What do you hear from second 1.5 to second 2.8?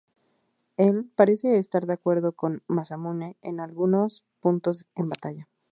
estar de acuerdo con